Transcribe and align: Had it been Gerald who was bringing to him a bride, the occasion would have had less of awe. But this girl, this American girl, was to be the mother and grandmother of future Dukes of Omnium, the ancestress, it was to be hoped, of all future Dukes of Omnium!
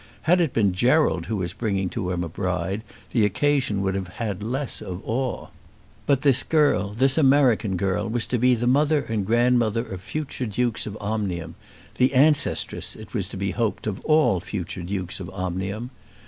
Had 0.23 0.41
it 0.41 0.51
been 0.51 0.73
Gerald 0.73 1.27
who 1.27 1.35
was 1.35 1.53
bringing 1.53 1.87
to 1.91 2.09
him 2.09 2.23
a 2.23 2.27
bride, 2.27 2.81
the 3.11 3.23
occasion 3.23 3.83
would 3.83 3.93
have 3.93 4.07
had 4.07 4.41
less 4.41 4.81
of 4.81 4.99
awe. 5.05 5.49
But 6.07 6.23
this 6.23 6.41
girl, 6.41 6.95
this 6.95 7.19
American 7.19 7.77
girl, 7.77 8.09
was 8.09 8.25
to 8.25 8.39
be 8.39 8.55
the 8.55 8.65
mother 8.65 9.03
and 9.03 9.27
grandmother 9.27 9.85
of 9.85 10.01
future 10.01 10.47
Dukes 10.47 10.87
of 10.87 10.97
Omnium, 10.99 11.53
the 11.97 12.15
ancestress, 12.15 12.95
it 12.95 13.13
was 13.13 13.29
to 13.29 13.37
be 13.37 13.51
hoped, 13.51 13.85
of 13.85 13.99
all 14.03 14.39
future 14.39 14.81
Dukes 14.81 15.19
of 15.19 15.29
Omnium! 15.29 15.91